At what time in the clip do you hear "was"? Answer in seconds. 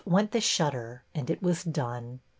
1.43-1.63